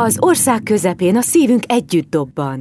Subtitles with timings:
[0.00, 2.60] Az ország közepén a szívünk együtt dobban.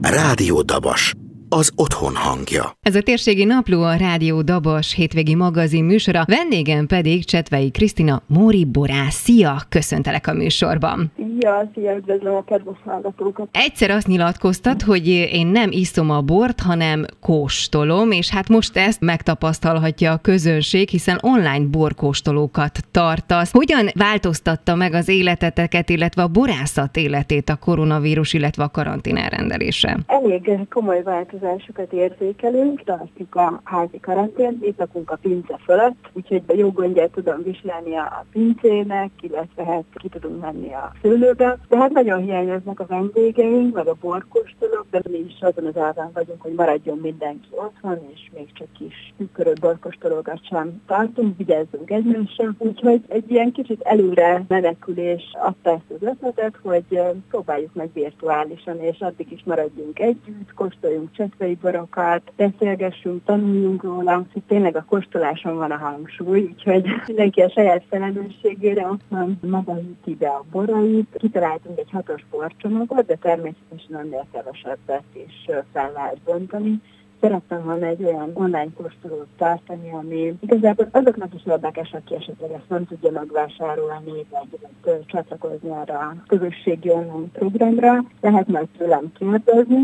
[0.00, 1.14] Rádió Dabas
[1.48, 2.76] az otthon hangja.
[2.82, 8.64] Ez a térségi napló a Rádió Dabas hétvégi magazin műsora, vendégem pedig Csetvei Krisztina Móri
[8.64, 9.14] Borász.
[9.14, 11.12] Szia, köszöntelek a műsorban.
[11.40, 13.48] Ja, szia, üdvözlöm a kedves hallgatókat.
[13.52, 19.00] Egyszer azt nyilatkoztat, hogy én nem iszom a bort, hanem kóstolom, és hát most ezt
[19.00, 23.52] megtapasztalhatja a közönség, hiszen online borkóstolókat tartasz.
[23.52, 29.98] Hogyan változtatta meg az életeteket, illetve a borászat életét a koronavírus, illetve a karantén elrendelése?
[30.06, 31.02] Elég komoly
[31.46, 37.96] változásokat érzékelünk, tartjuk a házi karantént, itt a pince fölött, úgyhogy jó gondját tudom viselni
[37.96, 42.86] a pincének, illetve hát ki tudunk menni a szőlő szülőbe, de hát nagyon hiányoznak a
[42.86, 47.98] vendégeink, meg a borkóstolók, de mi is azon az árán vagyunk, hogy maradjon mindenki otthon,
[48.12, 52.54] és még csak kis tükörő borkóstolókat sem tartunk, vigyázzunk egymásra.
[52.58, 57.00] Úgyhogy egy ilyen kicsit előre menekülés adta ezt az ötletet, hogy
[57.30, 64.42] próbáljuk meg virtuálisan, és addig is maradjunk együtt, kóstoljunk csetvei borokat, beszélgessünk, tanuljunk róla, hogy
[64.48, 69.78] tényleg a kóstoláson van a hangsúly, úgyhogy mindenki a saját felelősségére ott van maga
[70.18, 76.80] be a borait, kitaláltunk egy hatos porcsomagot, de természetesen ennél kevesebbet is fel lehet bontani,
[77.20, 82.68] szerettem volna egy olyan online kóstolót tartani, ami igazából azoknak is érdekes, aki esetleg ezt
[82.68, 88.04] nem tudja megvásárolni, vagy, vagy csatlakozni arra a közösségi online programra.
[88.20, 89.78] Lehet majd tőlem kérdezni,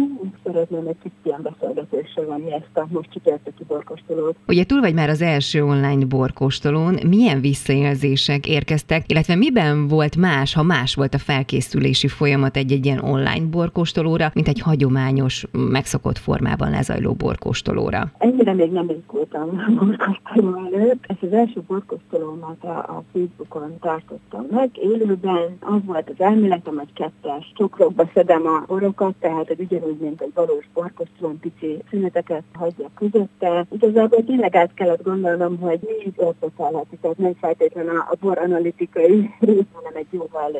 [0.44, 4.36] szeretném egy kicsit ilyen beszélgetésre venni ezt a most csütörtöki borkóstolót.
[4.46, 10.54] Ugye túl vagy már az első online borkóstolón, milyen visszajelzések érkeztek, illetve miben volt más,
[10.54, 16.70] ha más volt a felkészülési folyamat egy-egy ilyen online borkóstolóra, mint egy hagyományos, megszokott formában
[16.70, 18.12] lezajló borkóstolóra?
[18.18, 21.04] Ennyire még nem izgultam a borkóstoló előtt.
[21.06, 24.70] Ezt az első borkóstolómat a, a Facebookon tartottam meg.
[24.72, 30.20] Élőben az volt az elméletem, hogy kettes csokrokba szedem a borokat, tehát egy ugyanúgy, mint
[30.20, 33.66] egy valós borkóstolón pici szüneteket hagyja közötte.
[33.70, 38.38] Igazából tényleg át kellett gondolnom, hogy mi is értékelheti, tehát nem feltétlenül a, a bor
[38.38, 40.50] analitikai rész, hanem egy jóval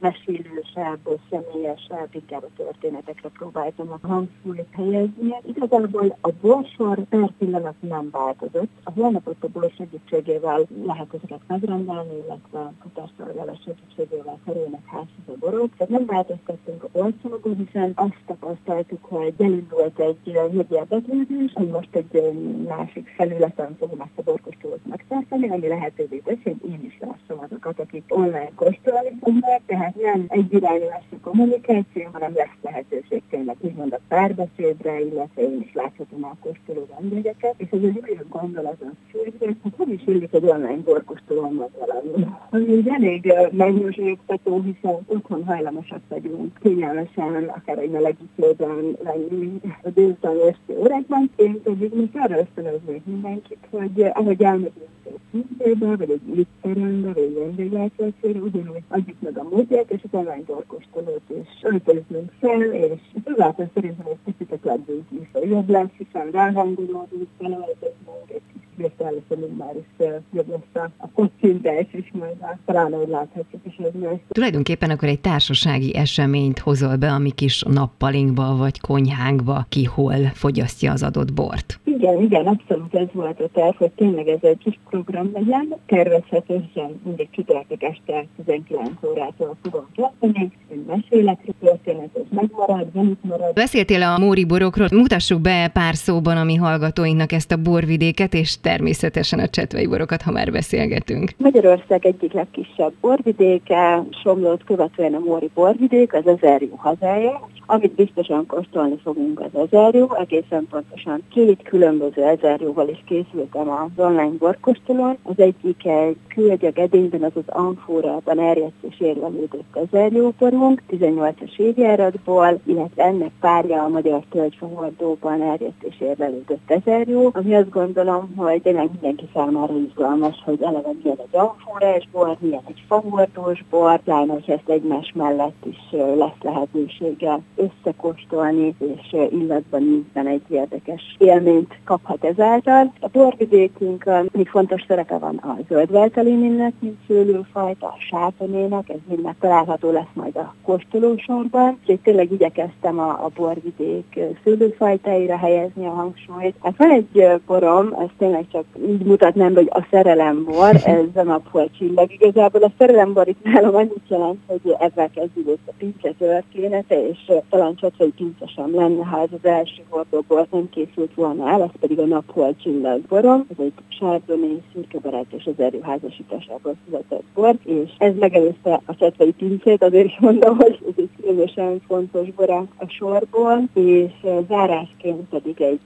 [0.00, 5.34] mesélősebb, személyesebb, inkább a történetekre próbáltam a hangsúlyt helyezni.
[5.46, 8.70] Igazából a borsor per pillanat nem változott.
[8.84, 15.38] A holnapot a bor segítségével lehet ezeket megrendelni, illetve a kutásszolgálat segítségével kerülnek házhoz a
[15.38, 15.76] borok.
[15.76, 21.94] Tehát nem változtattunk a borszalagon, hiszen azt tapasztaltuk, hogy elindult egy nagy érdeklődés, hogy most
[21.94, 22.32] egy
[22.68, 27.78] másik felületen fogom ezt a borkostolót megtartani, ami lehetővé teszi, hogy én is lássam azokat,
[27.80, 33.22] akik online kóstolni fognak, tehát tehát nem egy irányú lesz a kommunikáció, hanem lesz lehetőség
[33.30, 38.26] tényleg úgymond a párbeszédre, illetve én is láthatom a kóstoló vendégeket, és ez egy olyan
[38.28, 42.26] gondolat a szívre, hogy hogy is illik egy online borkóstolóval valami.
[42.50, 50.36] Ami egy elég megnyugtató, hiszen otthon hajlamosak vagyunk kényelmesen, akár egy melegítőben lenni a délután
[50.48, 51.30] esti órákban.
[51.36, 54.88] Én pedig most arra ösztönöznék mindenkit, hogy ahogy elmegyünk
[55.32, 60.18] egy színzőbe, vagy egy étterembe, vagy egy vendéglátószére, ugyanúgy adjuk meg a módját, és az
[60.18, 65.90] online torkostolót is öltözünk fel, és ezáltal szerintem egy picit a kedvünk is jobb lesz,
[65.98, 72.92] hiszen ráhangolódunk, felöltözünk, egy kis vésztelőszerünk már is jobb lesz a, kocintás is, majd talán
[72.92, 74.24] ahogy láthatjuk is ez meg.
[74.28, 80.24] Tulajdonképpen akkor egy társasági eseményt hozol be a mi kis nappalinkba vagy konyhánkba, ki hol
[80.34, 81.79] fogyasztja az adott bort.
[82.00, 85.74] Igen, igen, abszolút ez volt a terv, hogy tényleg ez egy kis program legyen.
[85.86, 93.54] Tervezhetően mindig csütörtök este 19 órától fogom kezdeni, hogy mesélek, történetet megmarad, zenit marad.
[93.54, 98.60] Beszéltél a Móri borokról, mutassuk be pár szóban a mi hallgatóinknak ezt a borvidéket, és
[98.60, 101.30] természetesen a csetvei borokat, ha már beszélgetünk.
[101.36, 106.24] Magyarország egyik legkisebb borvidéke, Somlót követően a Móri borvidék, az
[106.60, 113.70] jó hazája, amit biztosan kóstolni fogunk az ezerjó, egészen pontosan két különböző ezerjóval is készültem
[113.70, 115.16] az online borkóstolón.
[115.22, 123.04] Az egyik egy kőegyag edényben, az az amfórában erjedt és érvelődött ezerjóborunk, 18-as évjáratból, illetve
[123.04, 129.28] ennek párja a magyar tölgyfahordóban erjedt és érvelődött ezerjó, ami azt gondolom, hogy tényleg mindenki
[129.34, 134.68] számára izgalmas, hogy eleve milyen egy amfórás bor, milyen egy fahordós bor, pláne, hogy ezt
[134.68, 135.78] egymás mellett is
[136.16, 142.92] lesz lehetősége összekóstolni, és illatban ízben egy érdekes élményt kaphat ezáltal.
[143.00, 149.90] A borvidékünkön még fontos szerepe van a zöldveltelénének, mint szőlőfajta, a sátonének, ez mind található
[149.90, 156.54] lesz majd a kóstolósorban, úgyhogy tényleg igyekeztem a, a borvidék szőlőfajtáira helyezni a hangsúlyt.
[156.62, 161.70] Hát van egy borom, ez tényleg csak így mutatnám, hogy a szerelembor, ez a naphol
[161.78, 162.12] csillag.
[162.12, 167.74] Igazából a szerelembor itt nálam annyit jelent, hogy ezzel kezdődött a pince története, és talán
[167.74, 171.98] csacsai pince sem lenne, ha ez az első hordóból nem készült volna el, ez pedig
[171.98, 173.46] a naphol csillag borom.
[173.50, 179.82] Ez egy sárdoni, szürkebarát és az erőházasításából született bor, és ez megelőzte a csacsai pincét,
[179.82, 184.12] azért is mondom, hogy ez egy különösen fontos bor a sorból, és
[184.48, 185.80] zárásként pedig egy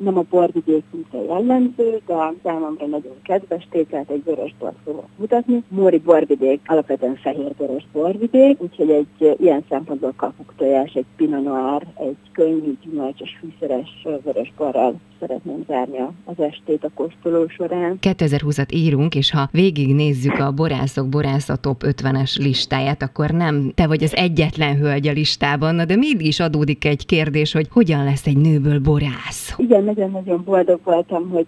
[0.00, 0.84] nem a borvidék
[1.28, 5.62] jellemző, de számomra nagyon kedves tételt egy vörös bort fogok mutatni.
[5.68, 11.86] Móri borvidék alapvetően fehér vörös borvidék, úgyhogy egy ilyen szempontból kapuk tojás, egy pinot noir,
[11.94, 17.98] egy könnyű, gyümölcsös, fűszeres vörös borral szeretném zárni az estét a kóstoló során.
[18.00, 24.02] 2020-at írunk, és ha végignézzük a borászok borásza top 50-es listáját, akkor nem te vagy
[24.02, 28.80] az egyetlen hölgy a listában, de mégis adódik egy kérdés, hogy hogyan lesz egy nőből
[28.80, 29.54] borász?
[29.56, 31.46] Igen, nagyon-nagyon boldog voltam, hogy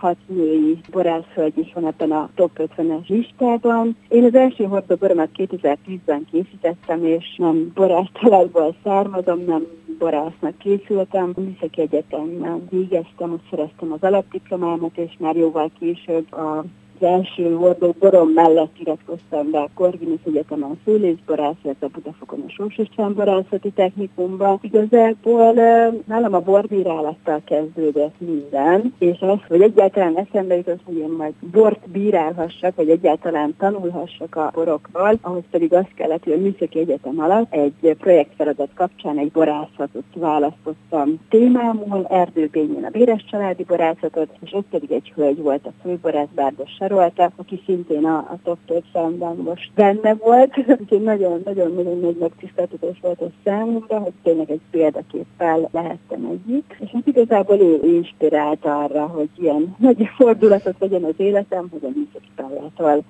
[0.00, 3.96] hat női borászhölgy is van ebben a top 50-es listában.
[4.08, 9.66] Én az első hordóboromat 2010-ben készítettem, és nem borász családból származom, nem
[9.98, 11.32] borásznak készültem.
[11.36, 16.64] Műszaki Egyetemben végeztem, ott szereztem az alapdiplomámat, és már jóval később a
[17.00, 22.78] az első hordó borom mellett iratkoztam be a Corvinus Egyetemen szőlészborász, illetve Budafokon a Sós
[23.14, 24.58] borászati technikumban.
[24.62, 25.52] Igazából
[26.06, 31.90] nálam a borbírálattal kezdődött minden, és az, hogy egyáltalán eszembe jutott, hogy én majd bort
[31.90, 37.52] bírálhassak, vagy egyáltalán tanulhassak a borokról, ahhoz pedig azt kellett, hogy a Műszaki Egyetem alatt
[37.54, 44.92] egy projektfeladat kapcsán egy borászatot választottam témámul, Erdőbényén a Béres családi borászatot, és ott pedig
[44.92, 48.84] egy hölgy volt a főborász Bárdos sorolta, aki szintén a, a top 5
[49.44, 56.24] most benne volt, úgyhogy nagyon-nagyon nagy megtiszteltetés volt a számomra, hogy tényleg egy példaképpel lehettem
[56.24, 56.76] egyik.
[56.80, 61.88] És hát igazából ő inspirált arra, hogy ilyen nagy fordulatot legyen az életem, hogy a
[61.94, 62.26] műszaki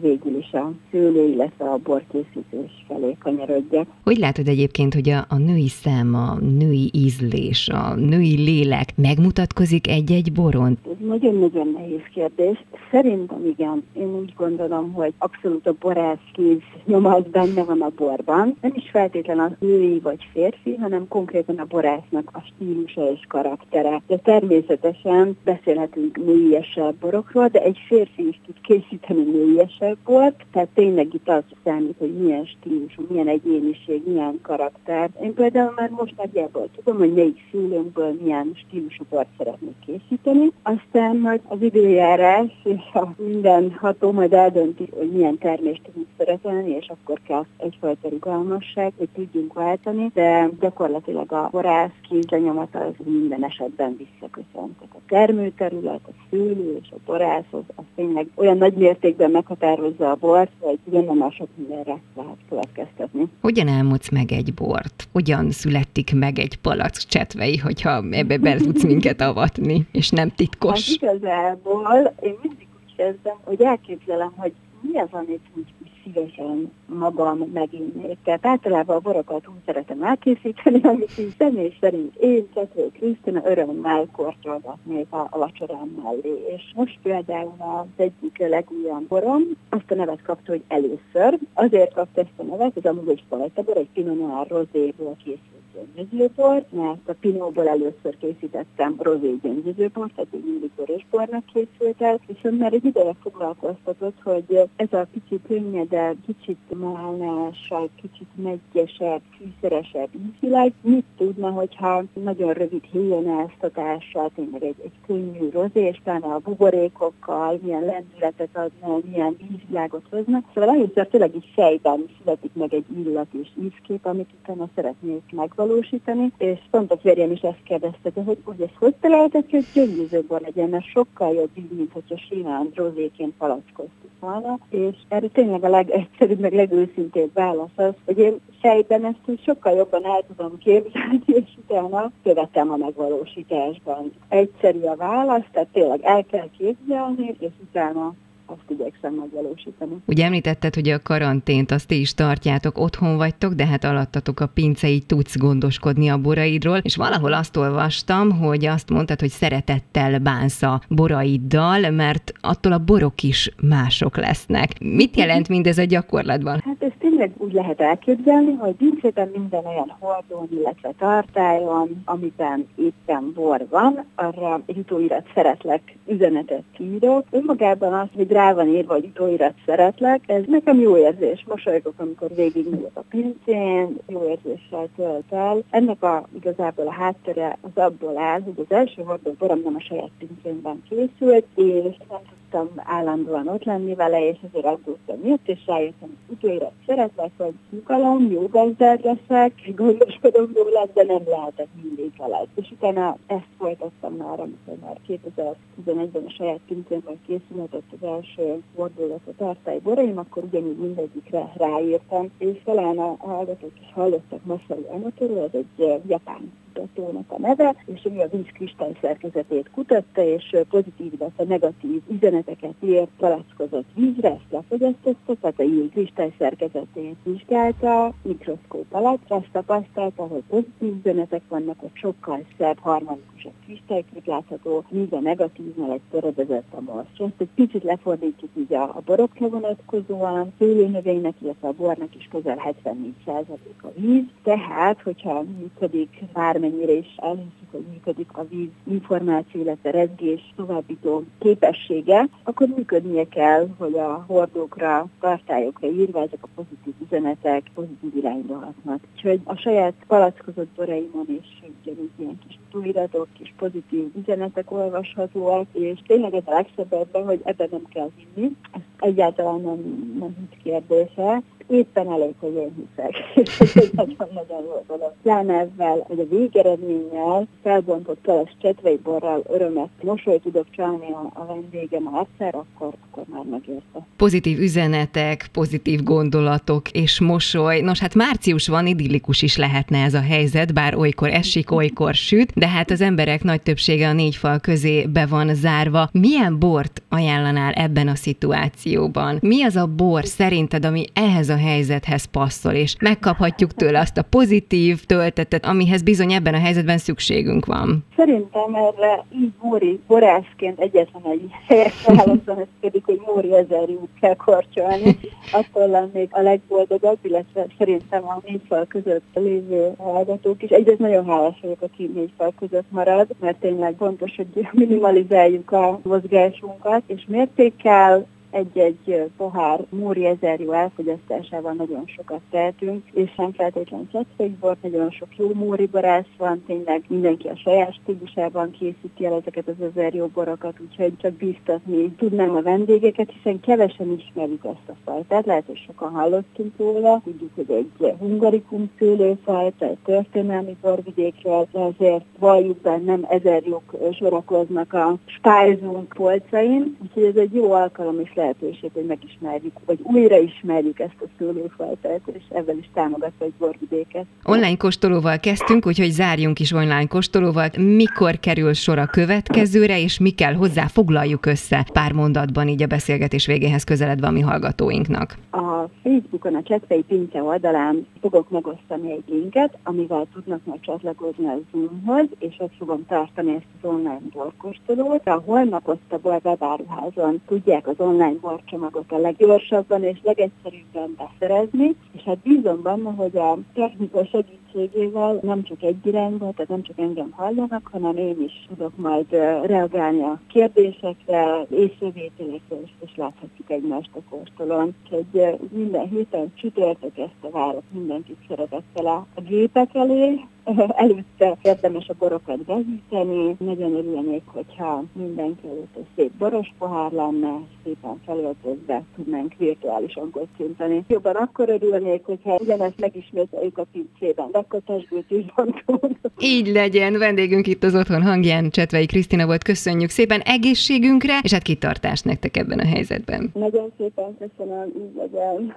[0.01, 3.87] végül is a szőlő, illetve a borkészítés felé kanyarodjak.
[4.05, 9.89] Hogy látod egyébként, hogy a, a női szem, a női ízlés, a női lélek megmutatkozik
[9.89, 10.79] egy-egy boron?
[10.85, 12.65] Ez nagyon-nagyon nehéz kérdés.
[12.91, 17.91] Szerintem igen igen, én úgy gondolom, hogy abszolút a borászkéz nyoma az benne van a
[17.97, 18.57] borban.
[18.61, 24.03] Nem is feltétlen a női vagy férfi, hanem konkrétan a borásznak a stílusa és karaktere.
[24.07, 31.15] De természetesen beszélhetünk nőiesebb borokról, de egy férfi is tud készíteni nőiesebb bort, tehát tényleg
[31.15, 35.11] itt az számít, hogy milyen stílusú, milyen egyéniség, milyen karakter.
[35.23, 40.53] Én például már most nagyjából tudom, hogy melyik szülőnkből milyen stílusú bort szeretnék készíteni.
[40.63, 46.71] Aztán majd az időjárás és a minden ható majd eldönti, hogy milyen termést tudunk szeretelni,
[46.71, 53.45] és akkor kell egyfajta rugalmasság, hogy tudjunk váltani, de gyakorlatilag a borász kézlenyomata az minden
[53.45, 54.75] esetben visszaköszönt.
[54.81, 60.15] A termőterület, a szőlő és a borász az, az tényleg olyan nagy mértékben meghatározza a
[60.15, 63.29] bort, hogy ugyan már sok mindenre lehet következtetni.
[63.41, 65.09] Hogyan elmondsz meg egy bort?
[65.13, 70.99] Hogyan születik meg egy palack csetvei, hogyha ebbe be tudsz minket avatni, és nem titkos?
[71.01, 72.66] Hát igazából én mindig
[72.97, 75.73] kezdem, hogy elképzelem, hogy mi az, amit úgy,
[76.05, 78.19] szívesen magam meginnék.
[78.25, 84.09] Tehát általában a borokat úgy szeretem elkészíteni, amit így személy szerint én, Cető Krisztina örömmel
[84.13, 86.45] kortyolgatnék a, a vacsorám mellé.
[86.57, 91.39] És most például az egyik legújabb borom azt a nevet kapta, hogy először.
[91.55, 96.73] Azért kapta ezt a nevet, ez amúgy egy fajtabor, egy Pinot Noir rozéből készült gyöngyözőbort,
[96.73, 102.73] mert a pinóból először készítettem rozé gyöngyözőbort, tehát így mindig vörösbornak készült el, viszont már
[102.73, 111.05] egy ideje foglalkoztatott, hogy ez a kicsit könnyedebb, kicsit málnásabb, kicsit meggyesebb, fűszeresebb ízvilág mit
[111.17, 117.85] tudna, hogyha nagyon rövid héjonáztatással, tényleg egy, egy könnyű rozé, és talán a buborékokkal milyen
[117.85, 120.43] lendületet adna, milyen ízvilágot hozna.
[120.55, 125.66] Szóval először tényleg így fejben születik meg egy illat és ízkép, amit utána szeretnék megvalósítani
[125.67, 129.67] megvalósítani, és pont a férjem is ezt kérdezte, de hogy, hogy ez hogy találtad, hogy
[129.75, 135.65] gyöngyözőbor legyen, mert sokkal jobb így, mint hogyha simán rozéként palackoztuk volna, és erre tényleg
[135.65, 140.59] a legegyszerűbb, meg legőszintébb válasz az, hogy én fejben ezt úgy sokkal jobban el tudom
[140.59, 144.13] képzelni, és utána követem a megvalósításban.
[144.29, 148.15] Egyszerű a válasz, tehát tényleg el kell képzelni, és utána
[148.47, 149.95] azt igyekszem megvalósítani.
[150.05, 154.47] Ugye említetted, hogy a karantént azt ti is tartjátok, otthon vagytok, de hát alattatok a
[154.47, 160.19] pince, így tudsz gondoskodni a boraidról, és valahol azt olvastam, hogy azt mondtad, hogy szeretettel
[160.19, 164.81] bánsz a boraiddal, mert attól a borok is mások lesznek.
[164.81, 166.61] Mit jelent mindez a gyakorlatban?
[166.65, 173.33] Hát ez tényleg úgy lehet elképzelni, hogy pincében minden olyan hordón, illetve tartályon, amiben éppen
[173.35, 177.25] bor van, arra egy utóirat szeretlek üzenetet írok.
[177.31, 181.45] Önmagában az, hogy rá van írva, hogy utóirat szeretlek, ez nekem jó érzés.
[181.49, 185.63] Mosolygok, amikor végigmegyek a pincén, jó érzéssel tölt el.
[185.71, 189.81] Ennek a, igazából a háttere az abból áll, hogy az első hordó borom nem a
[189.81, 195.67] saját pincénben készült, és nem tudtam állandóan ott lenni vele, és ezért aggódtam miatt, és
[195.67, 202.13] rájöttem, hogy utóirat szeretlek, hogy nyugalom, jó gazdát leszek, gondoskodom róla, de nem lehetek mindig
[202.19, 202.47] veled.
[202.55, 209.21] És utána ezt folytattam már, amikor már 2011-ben a saját pincémben készülhetett az első fordulat
[209.27, 215.51] a tartály boraim, akkor ugyanúgy mindegyikre ráírtam, és talán a hallgatók is hallottak Masaru Emotoról,
[215.53, 221.13] ez egy japán kutatónak a neve, és ő a víz kristály szerkezetét kutatta, és pozitív,
[221.19, 228.87] illetve negatív üzeneteket írt palackozott vízre, ezt lefogyasztotta, tehát a víz kristály szerkezetét vizsgálta mikroszkóp
[228.91, 235.21] alatt, azt tapasztalta, hogy pozitív üzenetek vannak, hogy sokkal szebb, harmonikusabb kristálykép látható, míg a
[235.21, 237.21] negatívnál egy töredezett a most.
[237.21, 242.75] Ezt egy picit lefordítjuk így a, a borokra vonatkozóan, főlőnövénynek, illetve a bornak is közel
[242.85, 249.61] 74% a víz, tehát, hogyha működik bármely bármennyire is elhiszük, hogy működik a víz információ,
[249.61, 256.95] illetve rezgés továbbító képessége, akkor működnie kell, hogy a hordókra, tartályokra írva ezek a pozitív
[257.07, 259.01] üzenetek pozitív irányba hatnak.
[259.15, 266.01] Úgyhogy a saját palackozott boraimon is ugyanúgy ilyen kis túliratok, kis pozitív üzenetek olvashatóak, és
[266.07, 268.57] tényleg ez a legszebb ebben, hogy ebben nem kell hinni.
[268.73, 273.15] Ez egyáltalán nem, nem kérdése éppen elég, hogy én hiszek.
[273.85, 275.13] És nagyon-nagyon jó dolog.
[275.23, 281.47] Pláne ezzel, hogy a végeredménnyel felbontott keles csetvei borral örömet, mosolyt tudok csalni a, a
[281.47, 284.07] vendégem egyszer, akkor, akkor már megérte.
[284.17, 287.81] Pozitív üzenetek, pozitív gondolatok és mosoly.
[287.81, 292.53] Nos, hát március van, idillikus is lehetne ez a helyzet, bár olykor esik, olykor süt,
[292.55, 296.09] de hát az emberek nagy többsége a négy fal közé be van zárva.
[296.13, 299.39] Milyen bort ajánlanál ebben a szituációban?
[299.43, 304.19] Mi az a bor szerinted, ami ehhez a a helyzethez passzol, és megkaphatjuk tőle azt
[304.19, 308.05] a pozitív töltetet, amihez bizony ebben a helyzetben szükségünk van.
[308.17, 313.89] Szerintem erre így Móri borászként egyetlen egy helyes válaszon, ez pedig, hogy Móri ezer
[314.21, 315.19] kell korcsolni.
[315.53, 320.71] Attól lennék a legboldogabb, illetve szerintem a négy fal között lévő hallgatók is.
[320.71, 326.01] Egyrészt nagyon hálás vagyok, aki négy fal között marad, mert tényleg fontos, hogy minimalizáljuk a
[326.03, 334.83] mozgásunkat, és mértékkel egy-egy pohár múri ezerjú elfogyasztásával nagyon sokat tehetünk, és sem feltétlenül csettfékbort,
[334.83, 339.87] nagyon sok jó múri barász van, tényleg mindenki a saját stílusában készíti el ezeket az
[339.91, 345.67] ezerjú borokat, úgyhogy csak biztatni tudnám a vendégeket, hiszen kevesen ismerjük ezt a fajtát, lehet,
[345.67, 352.81] hogy sokan hallottunk róla, tudjuk, hogy egy hungarikum szőlőfajta, egy történelmi borvidékről, de azért valljuk
[352.81, 359.07] be, nem ezerjuk sorakoznak a spájzunk polcain, úgyhogy ez egy jó alkalom is lehetőség, hogy
[359.07, 364.25] megismerjük, vagy újra ismerjük ezt a szőlőfajtát, és ebben is támogatva egy borvidéket.
[364.45, 367.69] Online kóstolóval kezdtünk, úgyhogy zárjunk is online kóstolóval.
[367.79, 372.87] Mikor kerül sor a következőre, és mi kell hozzá, foglaljuk össze pár mondatban így a
[372.87, 375.39] beszélgetés végéhez közeledve a mi hallgatóinknak.
[375.51, 381.59] A Facebookon a Csetvei Pince oldalán fogok megosztani egy linket, amivel tudnak majd csatlakozni a
[381.73, 385.27] Zoomhoz, és ott fogom tartani ezt az online borkóstolót.
[385.27, 392.23] A holnap ott a webáruházon tudják az online borcsomagot a leggyorsabban és legegyszerűbben beszerezni, és
[392.23, 397.31] hát bízom benne, hogy a technika segítségével nem csak egy irányba, tehát nem csak engem
[397.31, 399.31] hallanak, hanem én is tudok majd
[399.63, 404.95] reagálni a kérdésekre, észrevételekre, és, és láthatjuk egymást a kóstolón.
[405.03, 410.41] Úgyhogy minden héten csütörtök este várok mindenkit szeretettel a, a gépek elé,
[411.05, 413.57] előtte érdemes a borokat behűteni.
[413.59, 421.05] Nagyon örülnék, hogyha mindenki előtt egy szép boros pohár lenne, szépen felöltözve tudnánk virtuálisan kocintani.
[421.09, 424.51] Jobban akkor örülnék, hogyha ugyanezt megismételjük a pincében,
[424.87, 426.17] testbőt is bontunk.
[426.39, 431.63] Így legyen, vendégünk itt az Otthon hangján, Csetvei Krisztina volt, köszönjük szépen egészségünkre, és hát
[431.63, 433.51] kitartást nektek ebben a helyzetben.
[433.55, 435.75] Nagyon szépen köszönöm, így legyen.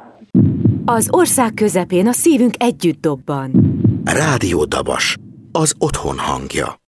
[0.86, 3.52] Az ország közepén a szívünk együtt dobban.
[4.04, 5.16] Rádió Dabas,
[5.52, 6.80] az otthon hangja.